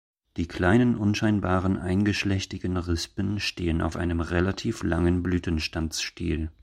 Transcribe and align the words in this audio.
Die 0.35 0.47
kleinen 0.47 0.95
unscheinbaren 0.95 1.77
eingeschlechtigen 1.77 2.75
Rispen 2.75 3.39
stehen 3.39 3.83
auf 3.83 3.97
einem 3.97 4.19
relativ 4.19 4.81
langen 4.81 5.21
Blütenstandsstiel. 5.21 6.49